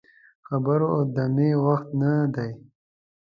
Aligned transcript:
د 0.03 0.03
خبرو 0.47 0.87
او 0.95 1.01
دمې 1.15 1.51
وخت 1.65 1.89
نه 2.01 2.11
دی. 2.35 2.51